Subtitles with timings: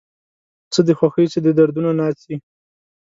[0.73, 2.35] څه د خوښۍ څه د دردونو ناڅي